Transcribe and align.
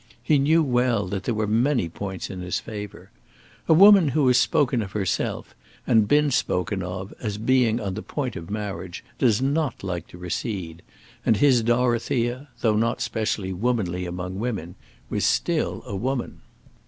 He 0.23 0.39
knew 0.39 0.63
well 0.63 1.05
that 1.09 1.25
there 1.25 1.33
were 1.35 1.45
many 1.45 1.87
points 1.87 2.31
in 2.31 2.41
his 2.41 2.59
favour. 2.59 3.11
A 3.67 3.73
woman 3.75 4.07
who 4.07 4.25
has 4.29 4.37
spoken 4.39 4.81
of 4.81 4.93
herself, 4.93 5.53
and 5.85 6.07
been 6.07 6.31
spoken 6.31 6.81
of, 6.81 7.13
as 7.21 7.37
being 7.37 7.79
on 7.79 7.93
the 7.93 8.01
point 8.01 8.35
of 8.35 8.49
marriage, 8.49 9.03
does 9.19 9.43
not 9.43 9.83
like 9.83 10.07
to 10.07 10.17
recede; 10.17 10.81
and 11.23 11.37
his 11.37 11.61
Dorothea, 11.61 12.47
though 12.61 12.75
not 12.77 12.99
specially 12.99 13.53
womanly 13.53 14.07
among 14.07 14.39
women, 14.39 14.73
was 15.11 15.23
still 15.23 15.83
a 15.85 15.95
woman. 15.95 16.41